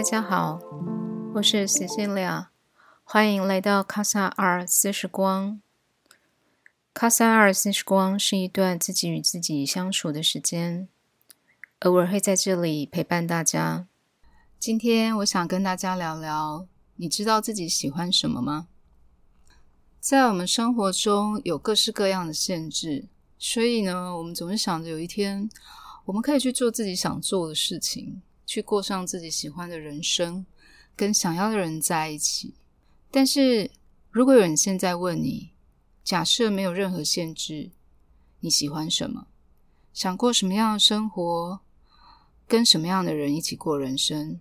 [0.00, 0.58] 大家好，
[1.34, 2.46] 我是 Cecilia，
[3.04, 5.60] 欢迎来到卡萨尔四时光。
[6.94, 10.88] 卡萨尔四时光是一段自己与自己相处的时间，
[11.80, 13.86] 偶尔会在这里陪伴大家。
[14.58, 18.68] 今天我想跟大家聊聊，你知道自己喜欢什么吗？
[20.00, 23.04] 在我们生活中有各式各样的限制，
[23.38, 25.50] 所以呢，我们总是想着有一天
[26.06, 28.22] 我们可以去做自己想做的事情。
[28.50, 30.44] 去过上自己喜欢的人生，
[30.96, 32.54] 跟想要的人在一起。
[33.08, 33.70] 但是，
[34.10, 35.50] 如果有人现在问你，
[36.02, 37.70] 假设没有任何限制，
[38.40, 39.28] 你喜欢什么？
[39.94, 41.60] 想过什么样的生活？
[42.48, 44.40] 跟什么样的人一起过人生？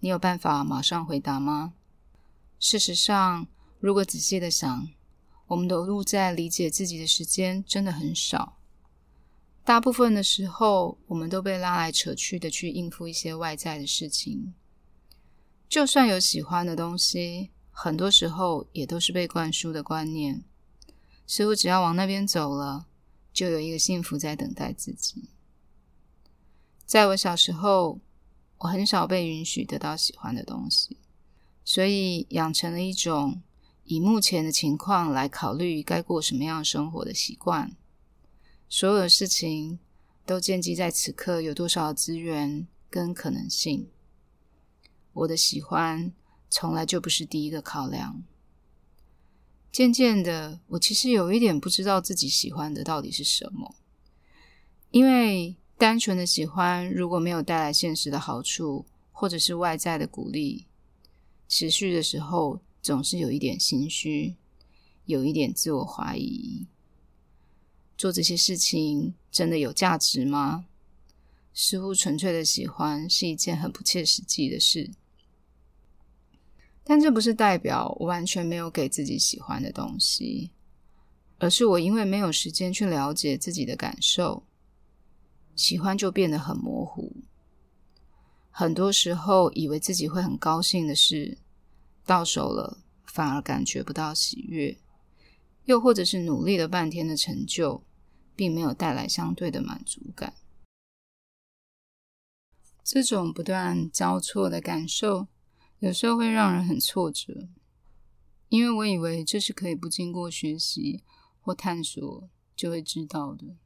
[0.00, 1.74] 你有办法马上回答吗？
[2.58, 3.46] 事实上，
[3.80, 4.88] 如果仔细的想，
[5.48, 8.56] 我们投入在理解自己的时间真的很少。
[9.64, 14.52] 大部分的时候，我们都被拉来扯去的去应付一些外在的事情。
[15.70, 20.44] 就算有喜欢的东西，很多时候也都是被灌输的观念，
[21.26, 22.84] 似乎只要往那边走了，
[23.32, 25.30] 就有一个幸福在等待自己。
[26.84, 27.98] 在我小时候，
[28.58, 30.98] 我很少被允许得到喜欢的东西，
[31.64, 33.40] 所以养成了一种
[33.84, 37.74] 以目前的情况来考虑该过什么样生活的习惯。
[38.68, 39.78] 所有的事情
[40.26, 43.88] 都建基在此刻有多少资源跟可能性。
[45.12, 46.12] 我的喜欢
[46.50, 48.24] 从来就不是第一个考量。
[49.70, 53.74] 渐渐的，我其实有一点不知道自己喜欢的到底是什么。
[54.90, 60.66] 因为单纯的喜欢如果没有带来现实的好处，或者是外在的鼓励，
[61.48, 64.36] 持续的时候总是有一点心虚，
[65.06, 66.66] 有一点自我怀疑。
[67.96, 70.66] 做这些事情真的有价值吗？
[71.52, 74.90] 似乎纯粹的喜欢是一件很不切实际的事，
[76.82, 80.50] 但这不是代表我完全没有给自己喜欢的东西，
[81.38, 84.42] 而是我因为没有时间去了解自己的感受，
[85.54, 87.22] 喜欢就变得很模糊。
[88.50, 91.38] 很多时候，以为自己会很高兴的事，
[92.04, 94.76] 到手了反而感觉不到喜悦。
[95.64, 97.82] 又或者是努力了半天的成就，
[98.36, 100.34] 并没有带来相对的满足感。
[102.82, 105.28] 这种不断交错的感受，
[105.78, 107.48] 有时候会让人很挫折。
[108.50, 111.02] 因为我以为这是可以不经过学习
[111.40, 113.56] 或探索就会知道的。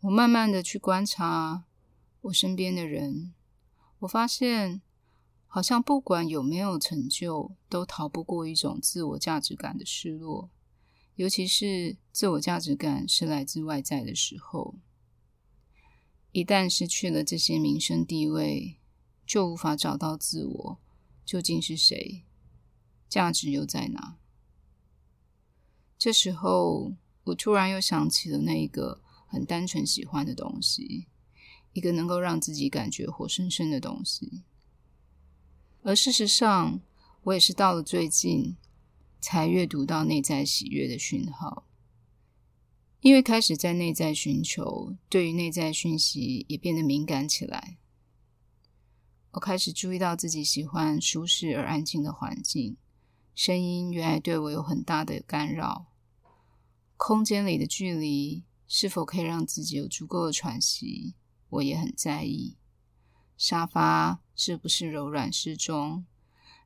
[0.00, 1.64] 我慢慢的去观察
[2.20, 3.32] 我身边的人，
[4.00, 4.82] 我发现。
[5.52, 10.48] 好像不管有没有成就，都逃不过一种自我价值感的失落，
[11.16, 14.76] 尤其是自我价值感是来自外在的时候。
[16.30, 18.76] 一旦失去了这些名声地位，
[19.26, 20.78] 就无法找到自我
[21.24, 22.22] 究竟是谁，
[23.08, 24.18] 价值又在哪？
[25.98, 26.92] 这时候，
[27.24, 31.08] 我突然又想起了那一个很单纯喜欢的东西，
[31.72, 34.44] 一个能够让自己感觉活生生的东西。
[35.82, 36.80] 而事实上，
[37.22, 38.56] 我也是到了最近
[39.20, 41.66] 才阅读到内在喜悦的讯号，
[43.00, 47.78] 因为开始在内在寻求，对于内在讯息也变得敏感起来。
[49.32, 52.76] 我开始注意到自己喜欢舒适而安静的环境，
[53.34, 55.86] 声音原来对我有很大的干扰，
[56.96, 61.14] 空间里的距离是否可以让自己有足够的喘息，
[61.48, 62.58] 我也很在意。
[63.38, 66.06] 沙发是不是柔软适中？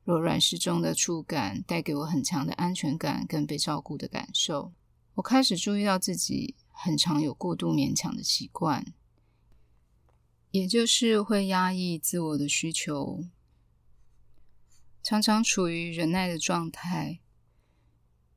[0.05, 4.71] 柔软适中的触感带给我很强的安全感跟被照顾的感受。
[5.15, 8.93] 我开始注意到自己很常有过度勉强的习惯，
[10.51, 13.25] 也就是会压抑自我的需求，
[15.03, 17.19] 常常处于忍耐的状态。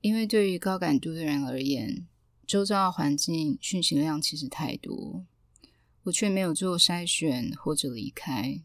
[0.00, 2.08] 因为对于高感度的人而言，
[2.44, 5.24] 周遭环境讯息量其实太多。
[6.02, 8.62] 我却没有做筛选或者离开。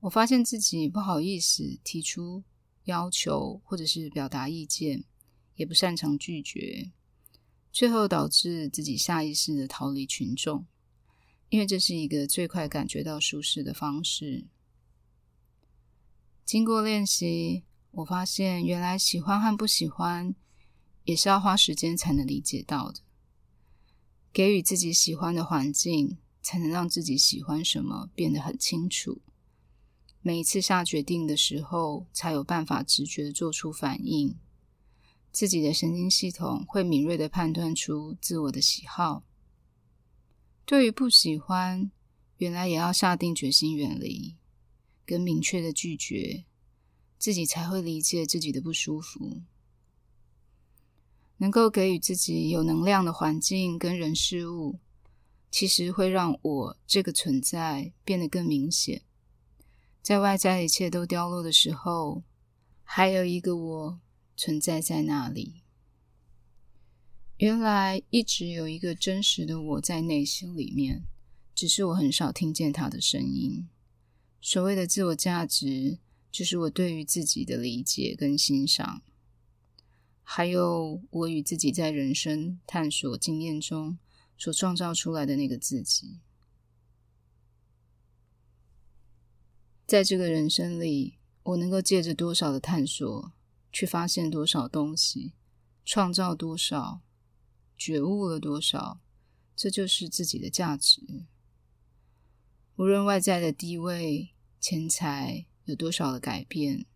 [0.00, 2.44] 我发现自己不好意思提出
[2.84, 5.04] 要求或者是表达意见，
[5.56, 6.92] 也不擅长拒绝，
[7.72, 10.66] 最后导致自己下意识的逃离群众，
[11.48, 14.46] 因为这是一个最快感觉到舒适的方式。
[16.44, 20.34] 经过练习，我发现原来喜欢和不喜欢
[21.04, 23.00] 也是要花时间才能理解到的。
[24.32, 26.18] 给予自己喜欢的环境。
[26.46, 29.20] 才能让自己喜欢什么变得很清楚。
[30.26, 34.34] 每一次下决定的时候，才有办法直觉做出反应。
[35.30, 39.22] 自己的神经系统会敏锐的判断出自我的喜好。
[40.64, 41.92] 对于不喜欢，
[42.38, 44.34] 原来也要下定决心远离，
[45.04, 46.44] 跟明确的拒绝，
[47.20, 49.42] 自己才会理解自己的不舒服。
[51.36, 54.80] 能够给予自己有能量的环境跟人事物，
[55.52, 59.02] 其实会让我这个存在变得更明显。
[60.06, 62.22] 在外在一切都凋落的时候，
[62.84, 64.00] 还有一个我
[64.36, 65.64] 存在在那里。
[67.38, 71.02] 原来一直有一个真实的我在内心里面，
[71.56, 73.68] 只是我很少听见他的声音。
[74.40, 75.98] 所谓的自我价值，
[76.30, 79.02] 就是我对于自己的理解跟欣赏。
[80.22, 83.98] 还有我与自己在人生探索经验中
[84.38, 86.20] 所创造出来的那个自己，
[89.86, 93.32] 在这个人生里，我能够借着多少的探索，
[93.70, 95.34] 去发现多少东西，
[95.84, 97.02] 创造多少，
[97.78, 99.00] 觉悟了多少，
[99.54, 101.26] 这就是自己的价值。
[102.74, 104.30] 无论外在的地位、
[104.60, 106.86] 钱财有多少的改变。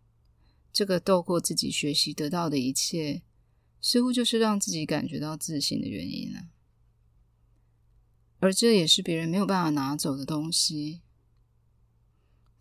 [0.72, 3.22] 这个透过自己学习得到的一切，
[3.80, 6.48] 似乎就是让自己感觉到自信的原因了。
[8.40, 11.02] 而这也是别人没有办法拿走的东西。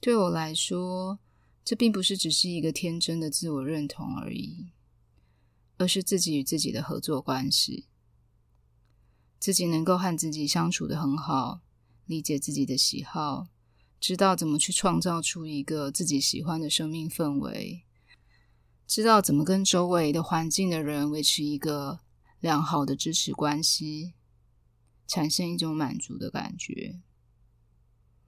[0.01, 1.19] 对我来说，
[1.65, 4.71] 这并不是只是一个天真的自我认同而已，
[5.77, 7.87] 而是自己与自己的合作关系。
[9.39, 11.61] 自己能够和自己相处的很好，
[12.05, 13.47] 理解自己的喜好，
[13.99, 17.83] 知道怎么去创造出一个自己喜欢的生命氛围。
[18.87, 21.99] 知道怎么跟周围的环境的人维持一个
[22.39, 24.13] 良好的支持关系，
[25.07, 26.99] 产生一种满足的感觉，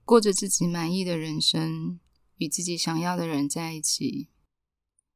[0.04, 1.98] 过着自己满意的人生，
[2.36, 4.28] 与自己想要的人在一起。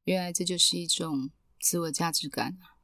[0.05, 1.31] 原来这就是一种
[1.61, 2.77] 自我价值感啊！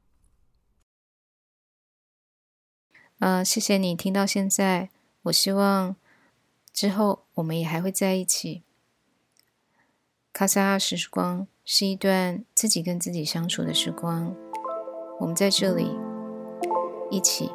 [3.19, 4.89] 呃，谢谢你听到现在，
[5.23, 5.95] 我希望
[6.71, 8.63] 之后我们也还会在一起。
[10.31, 11.47] 卡萨尔时光。
[11.65, 14.35] 是一段自己跟自己相处的时光，
[15.21, 15.89] 我们在这里
[17.09, 17.49] 一起。